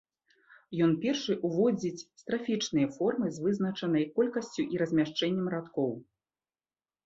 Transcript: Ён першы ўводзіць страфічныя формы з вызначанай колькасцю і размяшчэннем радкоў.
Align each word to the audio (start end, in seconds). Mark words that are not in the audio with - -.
Ён 0.85 0.95
першы 1.03 1.35
ўводзіць 1.49 2.05
страфічныя 2.23 2.87
формы 2.97 3.27
з 3.37 3.45
вызначанай 3.45 4.11
колькасцю 4.19 4.69
і 4.77 4.85
размяшчэннем 4.87 5.47
радкоў. 5.59 5.91